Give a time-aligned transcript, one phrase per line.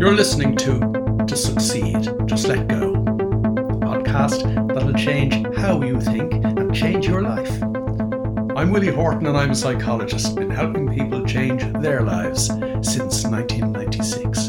[0.00, 0.78] You're listening to
[1.26, 2.94] To Succeed, Just Let Go,
[3.84, 4.42] podcast
[4.72, 7.62] that'll change how you think and change your life.
[8.56, 14.48] I'm Willie Horton and I'm a psychologist, been helping people change their lives since 1996.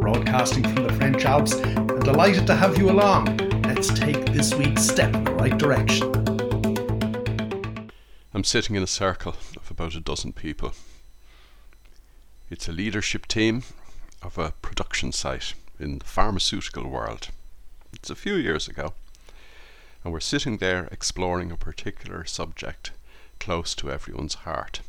[0.00, 3.38] Broadcasting from the French Alps and delighted to have you along.
[3.64, 6.12] Let's take this week's step in the right direction.
[8.32, 10.74] I'm sitting in a circle of about a dozen people.
[12.50, 13.64] It's a leadership team
[14.22, 17.28] of a production site in the pharmaceutical world.
[17.92, 18.94] It's a few years ago,
[20.04, 22.92] and we're sitting there exploring a particular subject
[23.40, 24.80] close to everyone's heart.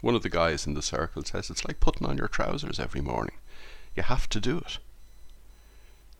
[0.00, 3.00] One of the guys in the circle says it's like putting on your trousers every
[3.00, 3.34] morning.
[3.96, 4.78] You have to do it.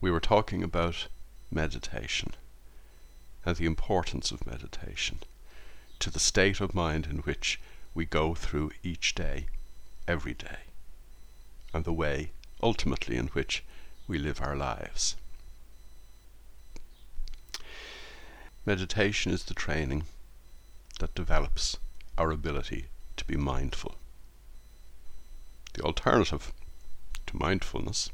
[0.01, 1.07] We were talking about
[1.49, 2.33] meditation
[3.45, 5.19] and the importance of meditation
[5.99, 7.59] to the state of mind in which
[7.93, 9.45] we go through each day,
[10.07, 10.68] every day
[11.73, 13.63] and the way, ultimately, in which
[14.07, 15.15] we live our lives.
[18.65, 20.03] Meditation is the training
[20.99, 21.77] that develops
[22.17, 23.95] our ability to be mindful.
[25.73, 26.51] The alternative
[27.27, 28.09] to mindfulness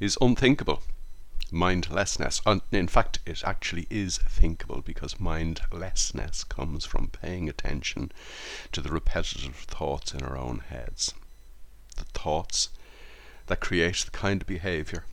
[0.00, 0.82] is unthinkable.
[1.50, 2.40] Mindlessness.
[2.70, 8.10] In fact, it actually is thinkable because mindlessness comes from paying attention
[8.72, 11.12] to the repetitive thoughts in our own heads
[11.96, 12.68] the thoughts
[13.46, 15.04] that create the kind of behavior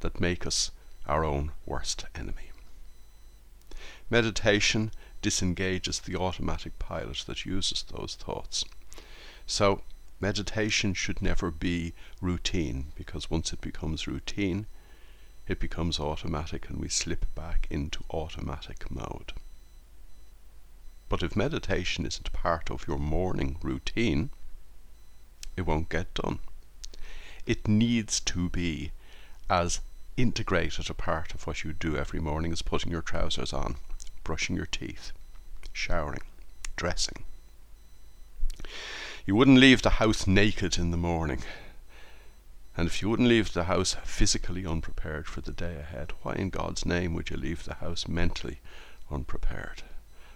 [0.00, 0.70] that make us
[1.06, 2.50] our own worst enemy.
[4.10, 4.90] Meditation
[5.22, 8.64] disengages the automatic pilot that uses those thoughts.
[9.46, 9.82] So,
[10.20, 14.66] meditation should never be routine because once it becomes routine,
[15.46, 19.32] it becomes automatic and we slip back into automatic mode.
[21.08, 24.30] But if meditation isn't part of your morning routine,
[25.56, 26.38] it won't get done.
[27.46, 28.92] It needs to be
[29.50, 29.80] as
[30.16, 33.76] integrated a part of what you do every morning as putting your trousers on,
[34.24, 35.12] brushing your teeth,
[35.72, 36.22] showering,
[36.76, 37.24] dressing.
[39.26, 41.42] You wouldn't leave the house naked in the morning.
[42.76, 46.50] And if you wouldn't leave the house physically unprepared for the day ahead, why in
[46.50, 48.60] God's name would you leave the house mentally
[49.10, 49.82] unprepared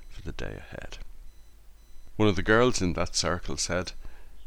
[0.09, 0.99] for the day ahead?
[2.17, 3.93] One of the girls in that circle said,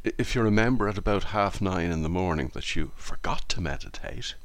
[0.04, 4.36] if you remember at about half nine in the morning that you forgot to meditate,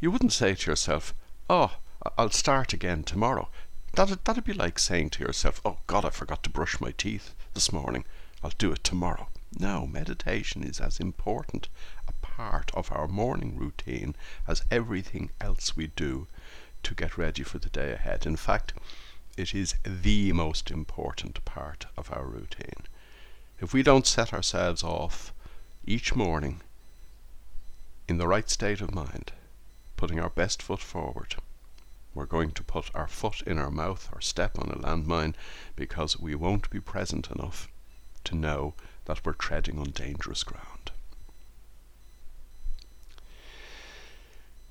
[0.00, 1.14] you wouldn't say to yourself,
[1.48, 1.76] Oh,
[2.16, 3.50] I'll start again tomorrow.
[3.94, 7.34] That'd, that'd be like saying to yourself, Oh God, I forgot to brush my teeth
[7.54, 8.04] this morning.
[8.42, 9.28] I'll do it tomorrow.
[9.56, 11.68] No, meditation is as important
[12.08, 14.16] a part of our morning routine
[14.46, 16.26] as everything else we do
[16.82, 18.26] to get ready for the day ahead.
[18.26, 18.72] In fact,
[19.36, 22.86] it is the most important part of our routine.
[23.60, 25.32] If we don't set ourselves off
[25.84, 26.60] each morning
[28.08, 29.32] in the right state of mind,
[29.96, 31.34] putting our best foot forward,
[32.14, 35.34] we're going to put our foot in our mouth or step on a landmine
[35.74, 37.68] because we won't be present enough
[38.24, 38.74] to know
[39.06, 40.92] that we're treading on dangerous ground.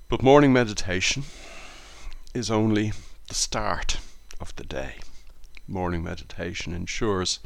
[0.08, 1.24] But morning meditation
[2.34, 2.94] is only
[3.28, 4.00] the start
[4.40, 4.96] of the day.
[5.68, 7.40] Morning meditation ensures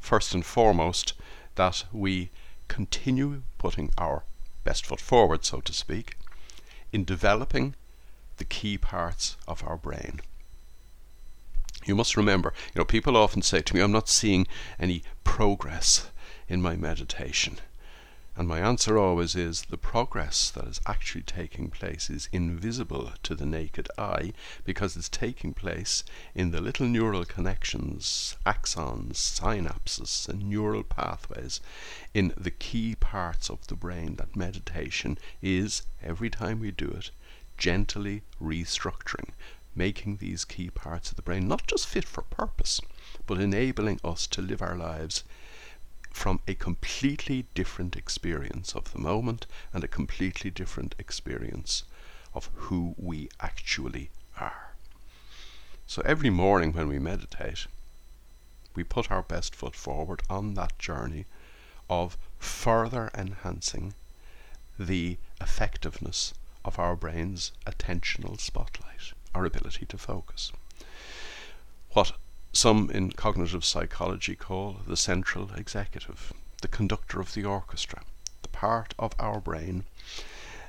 [0.00, 1.14] first and foremost,
[1.56, 2.30] that we
[2.68, 4.24] continue putting our
[4.64, 6.16] best foot forward, so to speak,
[6.92, 7.74] in developing
[8.36, 10.20] the key parts of our brain.
[11.84, 14.46] You must remember, you know, people often say to me, I'm not seeing
[14.78, 16.10] any progress
[16.48, 17.58] in my meditation.
[18.38, 23.34] And my answer always is the progress that is actually taking place is invisible to
[23.34, 26.04] the naked eye because it's taking place
[26.34, 31.62] in the little neural connections, axons, synapses, and neural pathways
[32.12, 37.10] in the key parts of the brain that meditation is, every time we do it,
[37.56, 39.30] gently restructuring,
[39.74, 42.82] making these key parts of the brain not just fit for purpose,
[43.26, 45.24] but enabling us to live our lives
[46.16, 51.84] from a completely different experience of the moment and a completely different experience
[52.32, 54.08] of who we actually
[54.40, 54.74] are.
[55.86, 57.66] So every morning when we meditate,
[58.74, 61.26] we put our best foot forward on that journey
[61.88, 63.92] of further enhancing
[64.78, 66.32] the effectiveness
[66.64, 70.50] of our brain's attentional spotlight, our ability to focus.
[71.90, 72.12] What
[72.56, 76.32] some in cognitive psychology call the central executive,
[76.62, 78.02] the conductor of the orchestra,
[78.42, 79.84] the part of our brain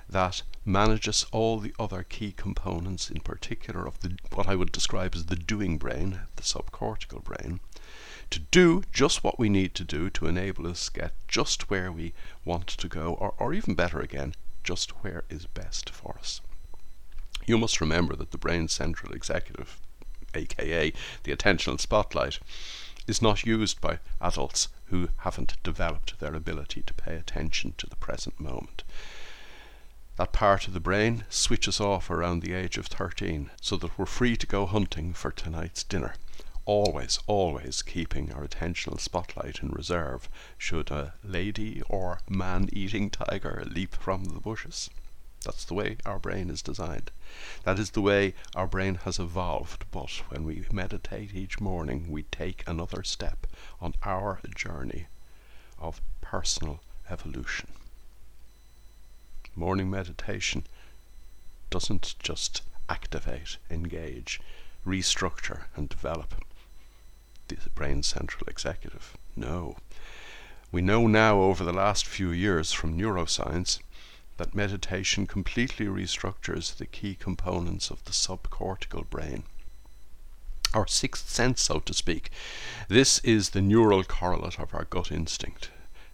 [0.10, 5.16] that manages all the other key components, in particular of the what I would describe
[5.16, 7.60] as the doing brain, the subcortical brain,
[8.30, 12.14] to do just what we need to do to enable us get just where we
[12.44, 16.42] want to go, or, or even better again, just where is best for us.
[17.46, 19.80] You must remember that the brain's central executive,
[20.38, 20.94] aka
[21.24, 22.40] the attentional spotlight,
[23.08, 27.96] is not used by adults who haven't developed their ability to pay attention to the
[27.96, 28.84] present moment.
[30.18, 34.06] That part of the brain switches off around the age of 13 so that we're
[34.06, 36.16] free to go hunting for tonight's dinner.
[36.66, 43.64] Always, always keeping our attentional spotlight in reserve should a lady or man eating tiger
[43.66, 44.90] leap from the bushes.
[45.44, 47.12] That's the way our brain is designed.
[47.64, 49.86] That is the way our brain has evolved.
[49.92, 53.48] But when we meditate each morning, we take another step
[53.80, 55.08] on our journey
[55.80, 57.70] of personal evolution.
[59.56, 60.66] Morning meditation
[61.70, 64.40] doesn't just activate, engage,
[64.86, 66.36] restructure, and develop
[67.48, 69.16] the brain's central executive.
[69.36, 69.78] No.
[70.72, 73.80] We know now over the last few years from neuroscience
[74.38, 79.44] that meditation completely restructures the key components of the subcortical brain.
[80.74, 82.30] Our sixth sense, so to speak.
[82.88, 85.72] This is the neural correlate of our gut instinct.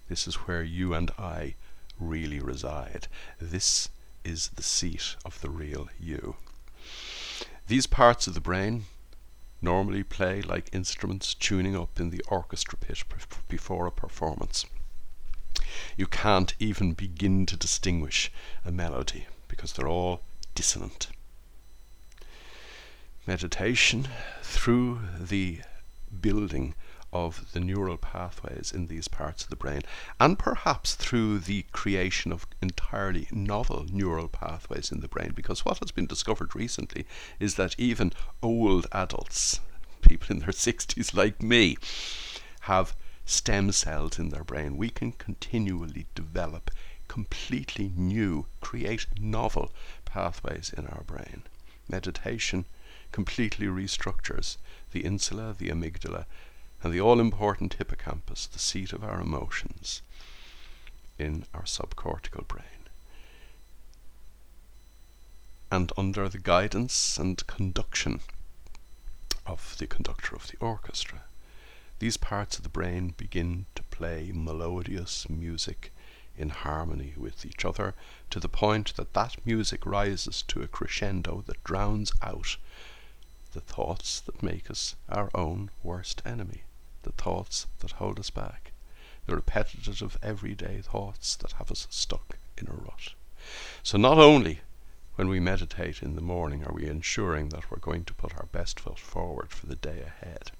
[0.10, 1.56] This is where you and I
[2.00, 3.08] really reside.
[3.40, 3.90] This
[4.24, 6.36] is the seat of the real you.
[7.68, 8.86] These parts of the brain
[9.62, 13.04] normally play like instruments tuning up in the orchestra pit
[13.48, 14.66] before a performance.
[15.98, 18.32] You can't even begin to distinguish
[18.66, 20.22] a melody because they're all
[20.56, 21.08] dissonant.
[23.26, 24.08] Meditation
[24.42, 25.62] through the
[26.22, 26.76] building
[27.14, 29.82] of the neural pathways in these parts of the brain,
[30.20, 35.32] and perhaps through the creation of entirely novel neural pathways in the brain.
[35.36, 37.06] Because what has been discovered recently
[37.40, 38.12] is that even
[38.42, 39.60] old adults,
[40.02, 41.78] people in their 60s like me,
[42.62, 44.78] have stem cells in their brain.
[44.78, 46.72] We can continually develop
[47.08, 49.72] completely new, create novel
[50.06, 51.44] pathways in our brain.
[51.88, 52.66] Meditation
[53.12, 54.58] completely restructures
[54.92, 56.26] the insula, the amygdala,
[56.82, 60.02] and the all important hippocampus, the seat of our emotions,
[61.18, 62.66] in our subcortical brain.
[65.72, 68.20] And under the guidance and conduction
[69.46, 71.24] of the conductor of the orchestra,
[72.04, 75.94] these parts of the brain begin to play melodious music
[76.36, 77.94] in harmony with each other
[78.30, 82.58] to the point that that music rises to a crescendo that drowns out
[83.54, 86.64] the thoughts that make us our own worst enemy
[87.04, 88.74] the thoughts that hold us back,
[89.26, 93.14] the repetitive everyday thoughts that have us stuck in a rut.
[93.82, 94.60] So not only
[95.16, 98.48] when we meditate in the morning are we ensuring that we're going to put our
[98.52, 100.52] best foot forward for the day ahead,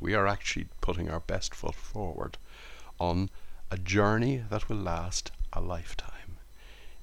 [0.00, 2.38] we are actually putting our best foot forward
[2.98, 3.30] on
[3.70, 6.38] a journey that will last a lifetime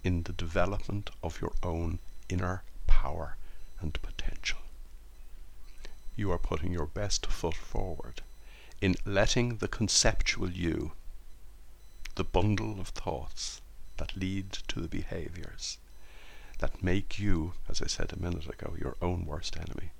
[0.04, 2.00] in the development of your own
[2.30, 3.38] inner power
[3.82, 4.60] and potential.
[6.16, 8.22] You are putting your best foot forward
[8.82, 10.94] in letting the conceptual you,
[12.16, 13.62] the bundle of thoughts
[13.98, 15.78] that lead to the behaviors
[16.60, 19.92] that make you, as I said a minute ago, your own worst enemy,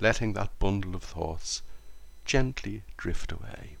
[0.00, 1.62] letting that bundle of thoughts
[2.28, 3.76] gently drift away,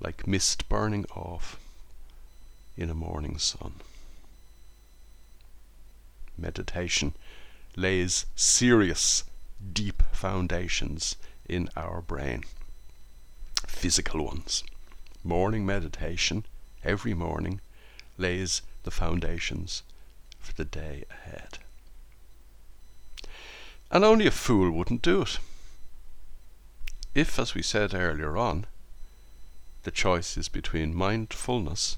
[0.00, 1.56] like mist burning off
[2.76, 3.74] in a morning sun.
[6.36, 7.14] Meditation
[7.76, 9.22] lays serious,
[9.72, 11.14] deep foundations
[11.48, 12.42] in our brain
[13.68, 14.64] physical ones.
[15.22, 16.44] Morning meditation,
[16.82, 17.60] every morning,
[18.18, 19.84] lays the foundations
[20.40, 21.58] for the day ahead.
[23.92, 25.38] And only a fool wouldn't do it.
[27.12, 28.66] If, as we said earlier on,
[29.82, 31.96] the choice is between mindfulness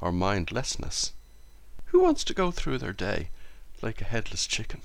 [0.00, 1.12] or mindlessness,
[1.86, 3.30] who wants to go through their day
[3.82, 4.80] like a headless chicken?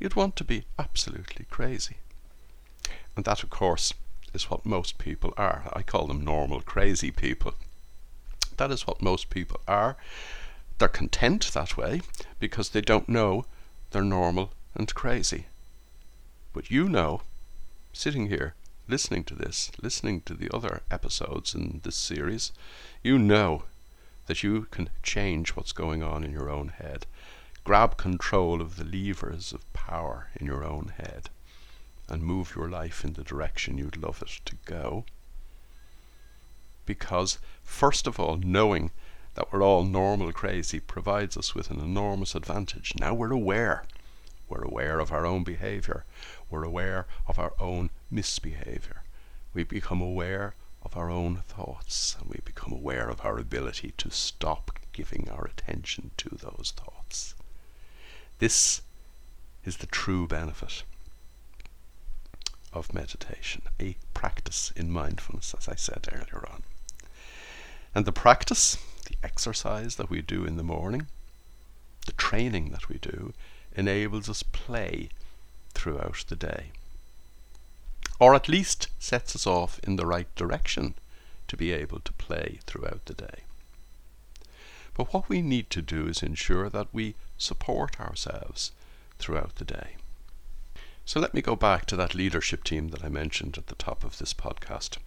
[0.00, 1.98] You'd want to be absolutely crazy.
[3.14, 3.94] And that, of course,
[4.32, 5.70] is what most people are.
[5.72, 7.54] I call them normal, crazy people.
[8.56, 9.96] That is what most people are.
[10.78, 12.02] They're content that way
[12.40, 13.46] because they don't know
[13.92, 15.46] they're normal and crazy.
[16.52, 17.22] But you know,
[17.92, 18.54] sitting here,
[18.86, 22.52] listening to this, listening to the other episodes in this series,
[23.02, 23.64] you know
[24.26, 27.06] that you can change what's going on in your own head.
[27.64, 31.30] Grab control of the levers of power in your own head
[32.08, 35.04] and move your life in the direction you'd love it to go.
[36.84, 38.90] Because, first of all, knowing
[39.34, 42.92] that we're all normal crazy provides us with an enormous advantage.
[42.98, 43.84] Now we're aware.
[44.48, 46.04] We're aware of our own behavior.
[46.50, 49.02] We're aware of our own misbehavior.
[49.52, 54.10] We become aware of our own thoughts and we become aware of our ability to
[54.10, 57.34] stop giving our attention to those thoughts.
[58.38, 58.82] This
[59.64, 60.84] is the true benefit
[62.72, 66.62] of meditation, a practice in mindfulness, as I said earlier on.
[67.94, 71.06] And the practice, the exercise that we do in the morning,
[72.06, 73.32] the training that we do,
[73.74, 75.08] enables us play
[75.72, 76.72] throughout the day.
[78.20, 80.94] Or at least sets us off in the right direction
[81.48, 83.44] to be able to play throughout the day.
[84.94, 88.70] But what we need to do is ensure that we support ourselves
[89.18, 89.96] throughout the day.
[91.04, 94.04] So let me go back to that leadership team that I mentioned at the top
[94.04, 94.98] of this podcast.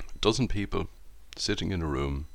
[0.00, 0.88] A dozen people
[1.36, 2.26] sitting in a room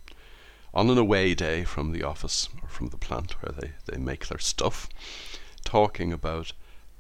[0.74, 4.28] on an away day from the office or from the plant where they, they make
[4.28, 4.90] their stuff,
[5.64, 6.54] talking about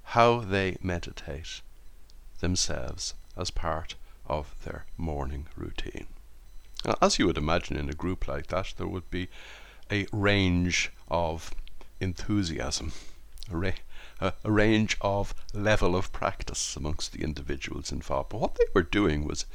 [0.04, 1.62] how they meditate
[2.46, 3.96] themselves as part
[4.28, 6.06] of their morning routine.
[6.86, 9.30] Now, as you would imagine in a group like that, there would be
[9.92, 11.50] a range of
[12.00, 12.92] enthusiasm,
[13.52, 13.82] a, ra-
[14.22, 18.30] a, a range of level of practice amongst the individuals involved.
[18.30, 19.48] But what they were doing was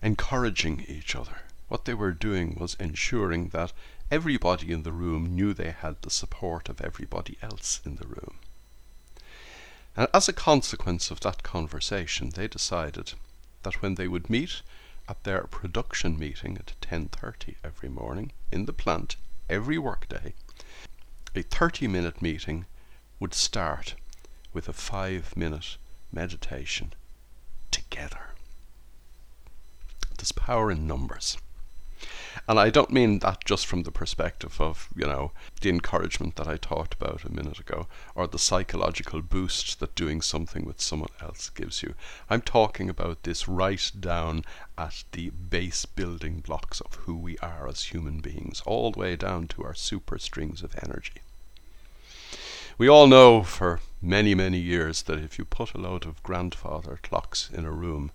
[0.00, 1.38] encouraging each other.
[1.66, 3.72] What they were doing was ensuring that
[4.08, 8.38] everybody in the room knew they had the support of everybody else in the room.
[9.96, 13.14] And as a consequence of that conversation, they decided
[13.62, 14.62] that when they would meet
[15.08, 19.16] at their production meeting at 10:30 every morning in the plant
[19.48, 20.32] every workday,
[21.34, 22.66] a 30-minute meeting
[23.18, 23.94] would start
[24.52, 25.76] with a 5-minute
[26.12, 26.92] meditation
[27.70, 28.30] together.
[30.16, 31.36] There's power in numbers.
[32.48, 36.48] And I don't mean that just from the perspective of, you know, the encouragement that
[36.48, 41.10] I talked about a minute ago, or the psychological boost that doing something with someone
[41.20, 41.94] else gives you.
[42.28, 44.44] I'm talking about this right down
[44.78, 49.16] at the base building blocks of who we are as human beings, all the way
[49.16, 51.22] down to our super strings of energy.
[52.78, 56.98] We all know for many, many years that if you put a load of grandfather
[57.02, 58.10] clocks in a room,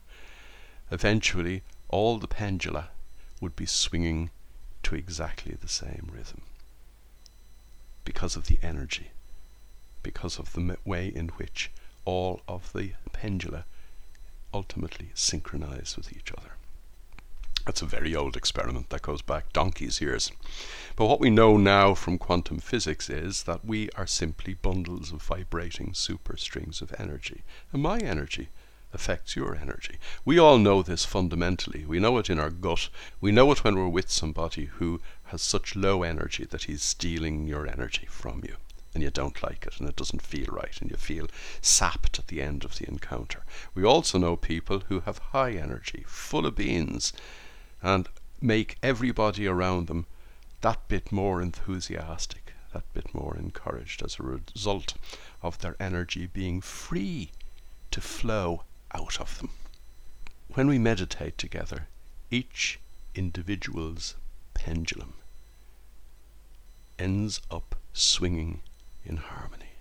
[0.89, 2.89] eventually all the pendula
[3.45, 4.31] would be swinging
[4.81, 6.41] to exactly the same rhythm
[8.03, 9.11] because of the energy,
[10.01, 11.69] because of the way in which
[12.05, 13.65] all of the pendula
[14.51, 16.53] ultimately synchronize with each other.
[17.67, 20.31] That's a very old experiment that goes back donkey's years.
[20.95, 25.21] But what we know now from quantum physics is that we are simply bundles of
[25.21, 27.43] vibrating superstrings of energy.
[27.71, 28.49] And my energy
[28.95, 29.99] affects your energy.
[30.23, 31.85] We all know this fundamentally.
[31.85, 32.89] We know it in our gut.
[33.21, 37.45] We know it when we're with somebody who has such low energy that he's stealing
[37.45, 38.55] your energy from you.
[38.93, 41.27] And you don't like it, and it doesn't feel right, and you feel
[41.61, 43.43] sapped at the end of the encounter.
[43.73, 47.11] We also know people who have high energy, full of beans,
[47.83, 48.07] and
[48.41, 50.05] make everybody around them
[50.61, 54.93] that bit more enthusiastic, that bit more encouraged as a result
[55.41, 57.31] of their energy being free
[57.91, 58.63] to flow
[58.95, 59.49] out of them.
[60.53, 61.87] When we meditate together,
[62.31, 62.79] each
[63.13, 64.15] individual's
[64.53, 65.13] pendulum
[66.97, 68.61] ends up swinging
[69.03, 69.73] in harmony.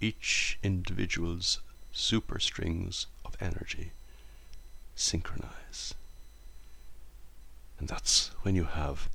[0.00, 1.60] Each individual's
[1.94, 3.92] superstrings of energy
[4.94, 5.94] synchronize.
[7.78, 9.08] And that's when you have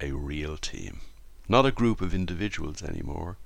[0.00, 1.00] a real team.
[1.48, 3.36] Not a group of individuals anymore,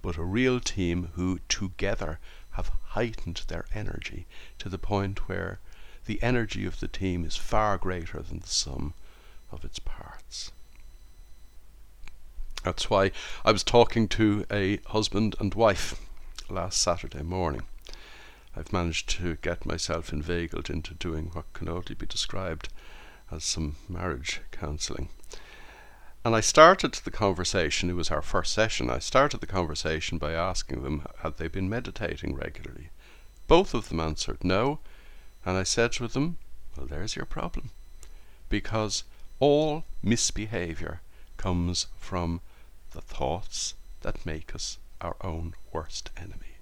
[0.00, 2.18] but a real team who together
[2.58, 4.26] have heightened their energy
[4.58, 5.60] to the point where
[6.06, 8.94] the energy of the team is far greater than the sum
[9.52, 10.50] of its parts.
[12.64, 13.12] That's why
[13.44, 16.00] I was talking to a husband and wife
[16.50, 17.62] last Saturday morning.
[18.56, 22.70] I've managed to get myself inveigled into doing what can only be described
[23.30, 25.10] as some marriage counselling.
[26.24, 30.32] And I started the conversation, it was our first session, I started the conversation by
[30.32, 32.90] asking them had they been meditating regularly.
[33.46, 34.78] Both of them answered no,
[35.44, 36.38] and I said to them,
[36.76, 37.70] Well, there's your problem.
[38.48, 39.04] Because
[39.40, 41.00] all misbehavior
[41.36, 42.40] comes from
[42.90, 46.56] the thoughts that make us our own worst enemy,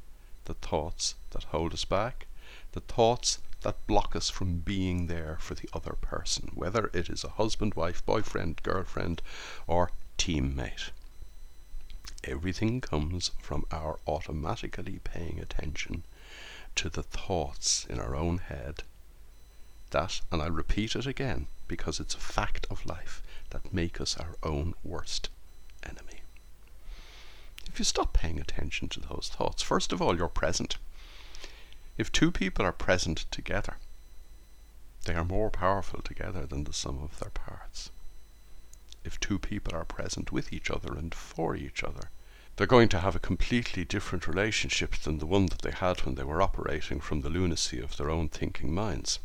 [0.44, 2.26] the thoughts that hold us back,
[2.72, 7.24] the thoughts that block us from being there for the other person, whether it is
[7.24, 9.22] a husband, wife, boyfriend, girlfriend,
[9.66, 10.90] or teammate.
[12.26, 16.02] Everything comes from our automatically paying attention
[16.74, 18.82] to the thoughts in our own head
[19.90, 24.16] that, and I'll repeat it again because it's a fact of life, that make us
[24.16, 25.30] our own worst
[25.82, 26.20] enemy.
[27.68, 30.76] If you stop paying attention to those thoughts, first of all, you're present.
[31.96, 33.76] If two people are present together,
[35.04, 37.90] they are more powerful together than the sum of their parts.
[39.06, 42.10] If two people are present with each other and for each other.
[42.56, 46.14] They're going to have a completely different relationship than the one that they had when
[46.14, 49.18] they were operating from the lunacy of their own thinking minds.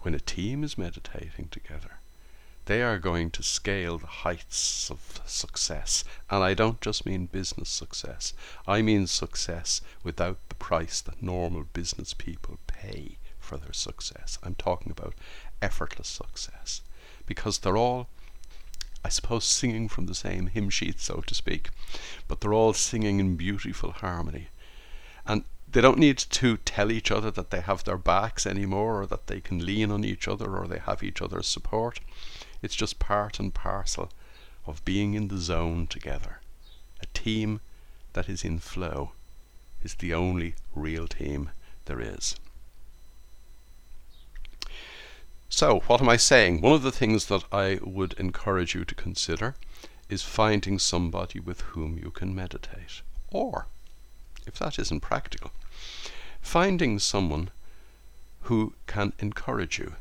[0.00, 1.98] When a team is meditating together,
[2.66, 6.04] they are going to scale the heights of success.
[6.28, 8.34] And I don't just mean business success,
[8.66, 14.38] I mean success without the price that normal business people pay for their success.
[14.42, 15.14] I'm talking about
[15.62, 16.82] effortless success.
[17.26, 18.08] Because they're all,
[19.04, 21.70] I suppose, singing from the same hymn sheet, so to speak,
[22.28, 24.48] but they're all singing in beautiful harmony.
[25.26, 29.06] And they don't need to tell each other that they have their backs anymore or
[29.06, 32.00] that they can lean on each other or they have each other's support.
[32.62, 34.10] It's just part and parcel
[34.66, 36.40] of being in the zone together.
[37.02, 37.60] A team
[38.12, 39.12] that is in flow
[39.82, 41.50] is the only real team
[41.84, 42.36] there is.
[45.48, 46.60] So, what am I saying?
[46.60, 49.54] One of the things that I would encourage you to consider
[50.08, 53.02] is finding somebody with whom you can meditate.
[53.30, 53.66] Or,
[54.46, 55.52] if that isn't practical,
[56.40, 57.50] finding someone
[58.42, 59.94] who can encourage you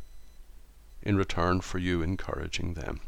[1.01, 3.01] in return for you encouraging them.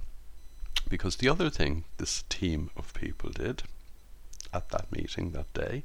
[0.87, 3.63] Because the other thing this team of people did
[4.53, 5.83] at that meeting that day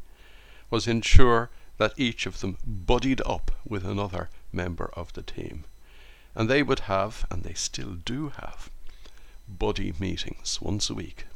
[0.71, 5.64] was ensure that each of them buddied up with another member of the team.
[6.34, 8.70] And they would have, and they still do have,
[9.48, 11.26] buddy meetings once a week.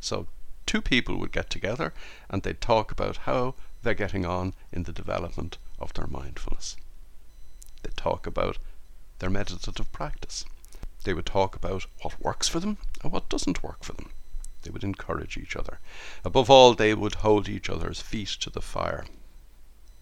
[0.00, 0.26] So
[0.66, 1.92] two people would get together
[2.28, 6.76] and they'd talk about how they're getting on in the development of their mindfulness.
[7.82, 8.58] They'd talk about
[9.18, 10.44] their meditative practice.
[11.04, 14.10] They would talk about what works for them and what doesn't work for them.
[14.62, 15.78] They would encourage each other.
[16.24, 19.04] Above all, they would hold each other's feet to the fire.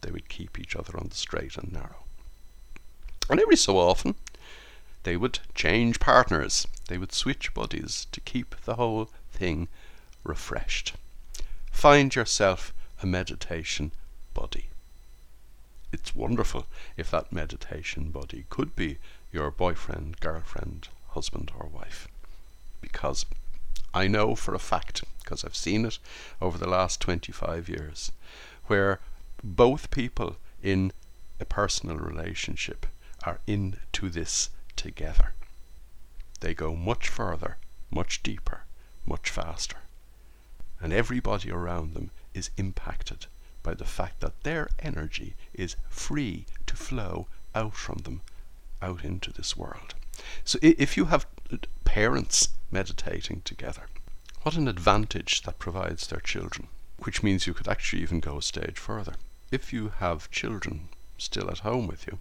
[0.01, 2.05] They would keep each other on the straight and narrow.
[3.29, 4.15] And every so often,
[5.05, 6.67] they would change partners.
[6.89, 9.69] They would switch bodies to keep the whole thing
[10.25, 10.95] refreshed.
[11.71, 12.73] Find yourself
[13.03, 13.93] a meditation
[14.35, 14.67] body.
[15.93, 18.99] it's wonderful if that meditation body could be
[19.31, 22.09] your boyfriend, girlfriend, husband, or wife.
[22.81, 23.27] Because
[23.93, 25.99] I know for a fact, because I've seen it
[26.41, 28.13] over the last 25 years,
[28.67, 29.01] where
[29.45, 30.93] both people in
[31.41, 32.87] a personal relationship
[33.25, 35.33] are into this together.
[36.41, 37.57] They go much further,
[37.91, 38.65] much deeper,
[39.07, 39.79] much faster.
[40.81, 43.27] And everybody around them is impacted
[43.63, 48.23] by the fact that their energy is free to flow out from them
[48.81, 49.95] out into this world.
[50.45, 51.27] So if you have
[51.85, 53.83] parents meditating together,
[54.43, 56.67] what an advantage that provides their children,
[56.99, 59.15] which means you could actually even go a stage further.
[59.53, 62.19] If you have children still at home with you,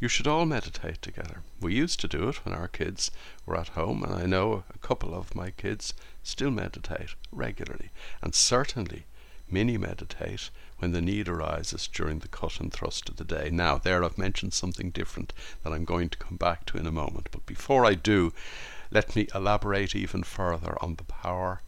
[0.00, 1.42] you should all meditate together.
[1.60, 3.10] We used to do it when our kids
[3.44, 7.90] were at home, and I know a couple of my kids still meditate regularly.
[8.22, 9.06] And certainly
[9.50, 13.50] many meditate when the need arises during the cut and thrust of the day.
[13.50, 15.32] Now, there I've mentioned something different
[15.64, 17.28] that I'm going to come back to in a moment.
[17.32, 18.32] But before I do,
[18.92, 21.62] let me elaborate even further on the power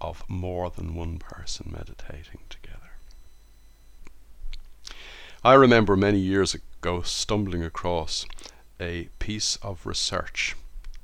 [0.00, 2.76] of more than one person meditating together.
[5.42, 6.62] I remember many years ago
[7.02, 8.26] stumbling across
[8.80, 10.54] a piece of research,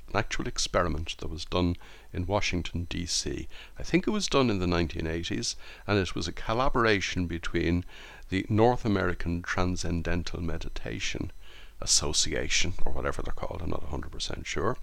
[0.09, 1.77] an actual experiment that was done
[2.13, 3.49] in Washington, D.C.
[3.79, 7.85] I think it was done in the 1980s, and it was a collaboration between
[8.29, 11.33] the North American Transcendental Meditation
[11.81, 14.77] Association, or whatever they're called, I'm not 100% sure,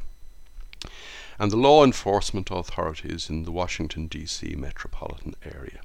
[1.39, 4.55] and the law enforcement authorities in the Washington, D.C.
[4.57, 5.79] metropolitan area.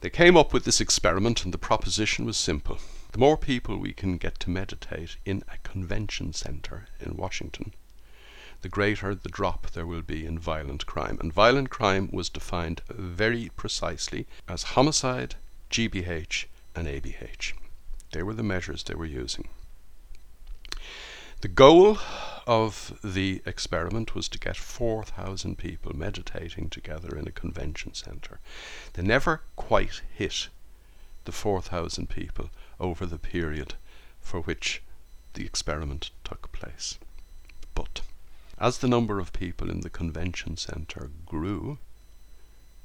[0.00, 2.78] They came up with this experiment, and the proposition was simple.
[3.16, 7.72] The more people we can get to meditate in a convention center in Washington,
[8.60, 11.16] the greater the drop there will be in violent crime.
[11.22, 15.36] And violent crime was defined very precisely as homicide,
[15.70, 17.54] GBH, and ABH.
[18.12, 19.48] They were the measures they were using.
[21.40, 21.98] The goal
[22.46, 28.40] of the experiment was to get 4,000 people meditating together in a convention center.
[28.92, 30.48] They never quite hit
[31.24, 33.74] the 4,000 people over the period
[34.20, 34.82] for which
[35.34, 36.98] the experiment took place.
[37.74, 38.02] But
[38.58, 41.78] as the number of people in the convention center grew,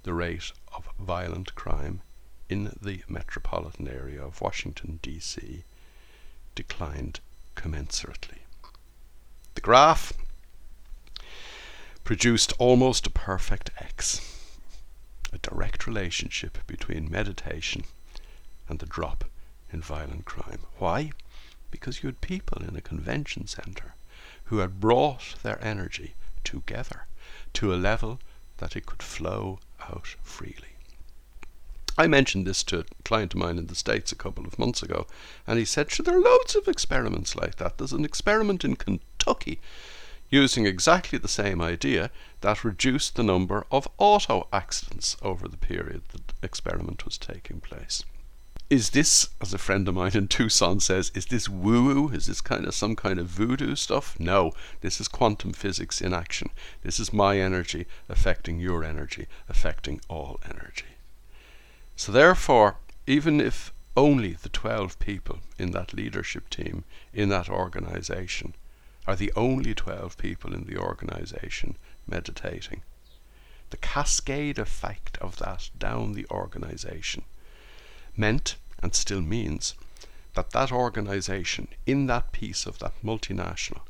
[0.04, 2.02] the rate of violent crime
[2.50, 5.64] in the metropolitan area of Washington, D.C.
[6.56, 7.22] declined
[7.56, 8.40] commensurately.
[9.56, 10.14] The graph
[12.04, 14.20] produced almost a perfect X,
[15.32, 17.84] a direct relationship between meditation
[18.68, 19.24] and the drop
[19.72, 20.62] in violent crime.
[20.78, 21.12] Why?
[21.70, 23.96] Because you had people in a convention center
[24.46, 27.06] who had brought their energy together
[27.54, 28.20] to a level
[28.58, 30.76] that it could flow out freely.
[31.98, 34.82] I mentioned this to a client of mine in the States a couple of months
[34.82, 35.08] ago,
[35.46, 37.78] and he said, Sure, there are loads of experiments like that.
[37.78, 39.60] There's an experiment in Kentucky
[40.30, 46.02] using exactly the same idea that reduced the number of auto accidents over the period
[46.14, 48.04] the experiment was taking place.
[48.72, 52.08] Is this, as a friend of mine in Tucson says, is this woo woo?
[52.08, 54.18] Is this kind of some kind of voodoo stuff?
[54.18, 56.52] No, this is quantum physics in action.
[56.82, 60.96] This is my energy affecting your energy, affecting all energy.
[61.98, 68.56] So, therefore, even if only the 12 people in that leadership team, in that organization,
[69.06, 71.76] are the only 12 people in the organization
[72.08, 72.84] meditating,
[73.70, 77.26] the cascade effect of that down the organization
[78.16, 79.76] meant and still means
[80.34, 83.82] that that organization in that piece of that multinational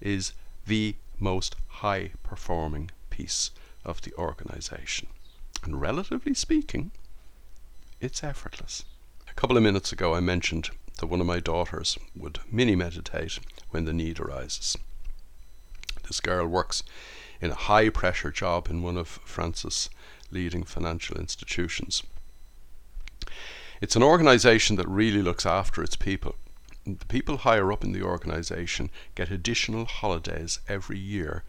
[0.00, 0.32] is
[0.66, 3.50] the most high performing piece
[3.84, 5.06] of the organization.
[5.62, 6.90] And relatively speaking,
[8.00, 8.84] it's effortless.
[9.28, 13.38] A couple of minutes ago, I mentioned that one of my daughters would mini meditate
[13.70, 14.76] when the need arises.
[16.06, 16.82] This girl works
[17.40, 19.90] in a high pressure job in one of France's
[20.30, 22.02] leading financial institutions.
[23.80, 26.36] It's an organization that really looks after its people.
[26.86, 31.42] The people higher up in the organization get additional holidays every year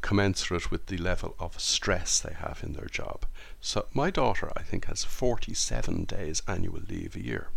[0.00, 3.24] commensurate with the level of stress they have in their job.
[3.60, 7.48] So my daughter, I think, has 47 days annual leave a year.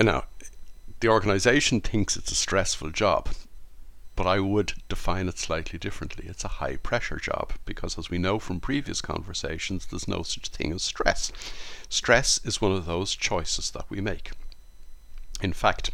[0.00, 0.24] Now,
[1.00, 3.28] the organization thinks it's a stressful job,
[4.16, 6.26] but I would define it slightly differently.
[6.28, 10.48] It's a high pressure job because, as we know from previous conversations, there's no such
[10.48, 11.32] thing as stress.
[11.88, 14.30] Stress is one of those choices that we make.
[15.42, 15.90] In fact,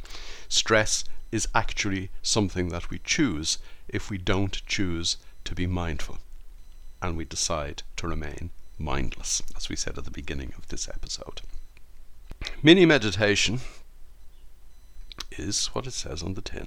[0.48, 6.18] stress is actually something that we choose if we don't choose to be mindful
[7.00, 11.40] and we decide to remain mindless, as we said at the beginning of this episode.
[12.62, 13.60] Mini meditation
[15.32, 16.66] is what it says on the tin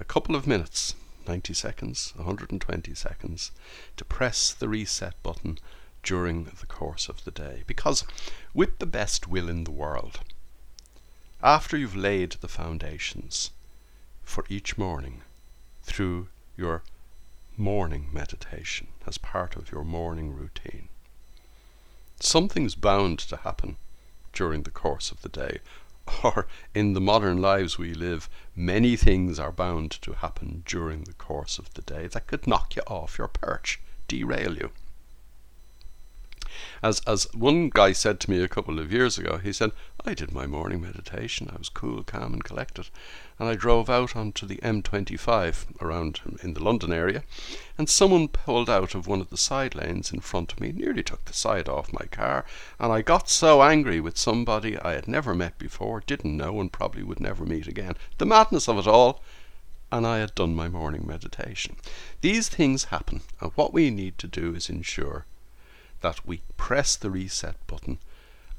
[0.00, 0.94] a couple of minutes,
[1.26, 3.50] 90 seconds, 120 seconds,
[3.96, 5.58] to press the reset button
[6.02, 7.64] during the course of the day.
[7.66, 8.04] Because,
[8.54, 10.20] with the best will in the world,
[11.42, 13.50] after you've laid the foundations
[14.22, 15.22] for each morning
[15.82, 16.82] through your
[17.56, 20.88] morning meditation as part of your morning routine,
[22.20, 23.76] something's bound to happen
[24.32, 25.58] during the course of the day
[26.24, 31.12] or in the modern lives we live, many things are bound to happen during the
[31.12, 34.70] course of the day that could knock you off your perch, derail you.
[36.82, 39.72] As, as one guy said to me a couple of years ago, he said,
[40.04, 41.50] I did my morning meditation.
[41.52, 42.88] I was cool, calm, and collected.
[43.38, 47.24] And I drove out onto the M25 around um, in the London area,
[47.76, 51.02] and someone pulled out of one of the side lanes in front of me, nearly
[51.02, 52.44] took the side off my car.
[52.78, 56.72] And I got so angry with somebody I had never met before, didn't know, and
[56.72, 57.94] probably would never meet again.
[58.18, 59.20] The madness of it all
[59.90, 61.76] and I had done my morning meditation.
[62.20, 65.24] These things happen, and what we need to do is ensure
[66.00, 67.98] that we press the reset button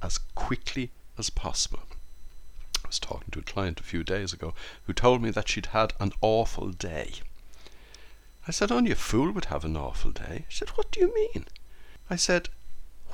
[0.02, 1.84] as quickly as possible.
[2.84, 4.54] I was talking to a client a few days ago
[4.86, 7.14] who told me that she'd had an awful day.
[8.48, 10.46] I said, Only a fool would have an awful day.
[10.50, 11.46] She said, What do you mean?
[12.10, 12.50] I said,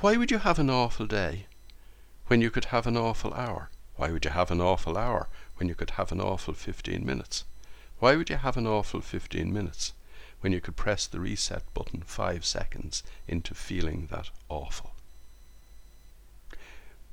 [0.00, 1.46] Why would you have an awful day
[2.28, 3.70] when you could have an awful hour?
[3.96, 7.44] Why would you have an awful hour when you could have an awful 15 minutes?
[7.98, 9.92] Why would you have an awful 15 minutes
[10.40, 14.92] when you could press the reset button five seconds into feeling that awful.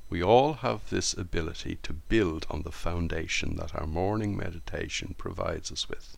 [0.10, 5.72] We all have this ability to build on the foundation that our morning meditation provides
[5.72, 6.18] us with.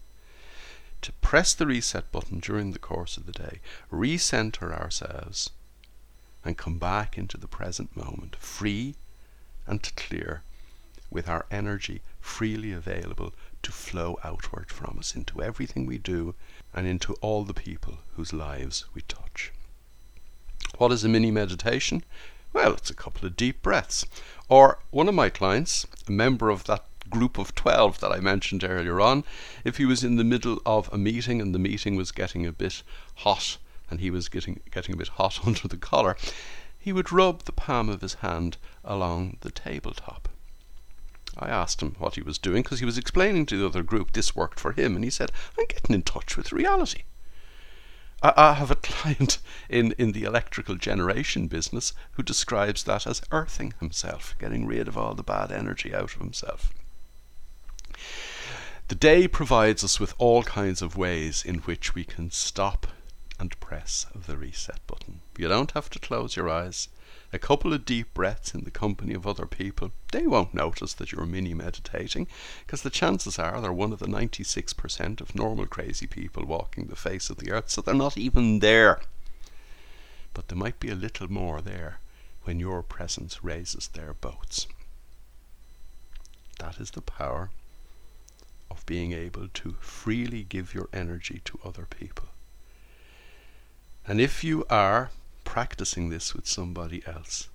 [1.04, 3.60] To press the reset button during the course of the day,
[3.92, 5.52] recenter ourselves,
[6.44, 8.96] and come back into the present moment, free
[9.68, 10.44] and clear,
[11.10, 16.36] with our energy freely available to flow outward from us into everything we do
[16.76, 19.52] and into all the people whose lives we touch.
[20.78, 22.04] What is a mini meditation?
[22.52, 24.06] Well, it's a couple of deep breaths.
[24.50, 28.64] Or one of my clients, a member of that group of 12 that I mentioned
[28.64, 29.24] earlier on,
[29.64, 32.52] if he was in the middle of a meeting and the meeting was getting a
[32.52, 32.84] bit
[33.16, 33.58] hot
[33.90, 36.18] and he was getting, getting a bit hot under the collar,
[36.78, 40.28] he would rub the palm of his hand along the tabletop.
[41.38, 44.12] I asked him what he was doing because he was explaining to the other group
[44.12, 47.04] this worked for him, and he said, I'm getting in touch with reality.
[48.24, 53.22] I, I have a client in, in the electrical generation business who describes that as
[53.32, 56.74] earthing himself, getting rid of all the bad energy out of himself.
[58.88, 62.88] The day provides us with all kinds of ways in which we can stop
[63.40, 65.22] and press the reset button.
[65.38, 66.88] You don't have to close your eyes.
[67.36, 71.12] A couple of deep breaths in the company of other people, they won't notice that
[71.12, 72.28] you're mini meditating,
[72.66, 76.96] because the chances are they're one of the 96% of normal crazy people walking the
[76.96, 79.02] face of the earth, so they're not even there.
[80.34, 82.00] But there might be a little more there
[82.44, 84.68] when your presence raises their boats.
[86.60, 87.50] That is the power
[88.72, 92.30] of being able to freely give your energy to other people.
[94.08, 95.12] And if you are
[95.56, 97.48] practicing this with somebody else,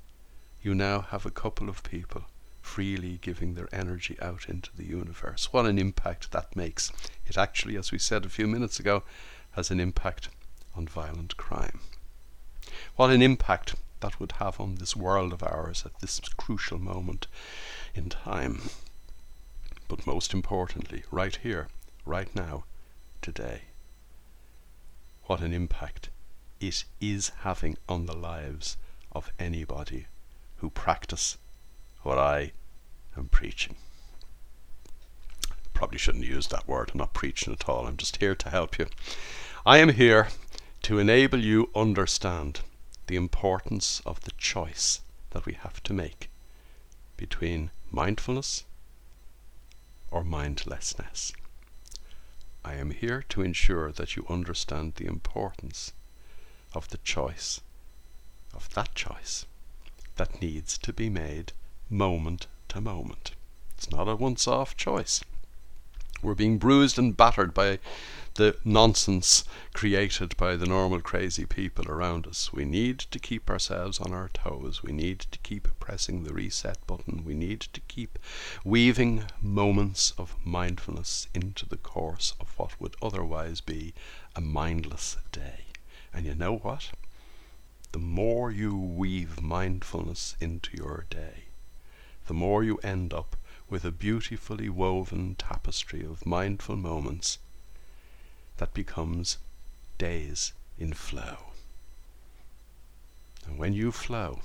[0.63, 2.23] you now have a couple of people
[2.63, 5.53] freely giving their energy out into the universe.
[5.53, 6.91] What an impact that makes.
[7.27, 9.03] It actually, as we said a few minutes ago,
[9.51, 10.31] has an impact
[10.75, 11.81] on violent crime.
[12.97, 17.27] What an impact that would have on this world of ours at this crucial moment
[17.95, 18.63] in time.
[19.89, 21.69] But most importantly, right here,
[22.07, 22.65] right now,
[23.21, 23.65] today.
[25.25, 26.09] What an impact
[26.61, 28.77] it is having on the lives
[29.13, 30.07] of anybody
[30.57, 31.39] who practice
[32.03, 32.53] what I
[33.17, 33.77] am preaching.
[35.73, 36.91] Probably shouldn't use that word.
[36.93, 37.87] I'm not preaching at all.
[37.87, 38.87] I'm just here to help you.
[39.65, 40.29] I am here
[40.83, 42.61] to enable you understand
[43.07, 46.31] the importance of the choice that we have to make
[47.17, 48.65] between mindfulness
[50.11, 51.33] or mindlessness.
[52.65, 55.93] I am here to ensure that you understand the importance
[56.75, 57.61] of the choice,
[58.55, 59.47] of that choice
[60.17, 61.53] that needs to be made
[61.89, 63.33] moment to moment.
[63.77, 65.23] It's not a once off choice.
[66.23, 67.79] We're being bruised and battered by
[68.35, 72.53] the nonsense created by the normal crazy people around us.
[72.53, 74.83] We need to keep ourselves on our toes.
[74.83, 77.25] We need to keep pressing the reset button.
[77.25, 78.19] We need to keep
[78.65, 83.95] weaving moments of mindfulness into the course of what would otherwise be
[84.37, 85.70] a mindless day.
[86.13, 86.91] And you know what?
[87.93, 91.45] The more you weave mindfulness into your day,
[92.27, 93.37] the more you end up
[93.69, 97.39] with a beautifully woven tapestry of mindful moments
[98.59, 99.39] that becomes
[99.99, 101.53] days in flow.
[103.47, 104.41] And when you flow,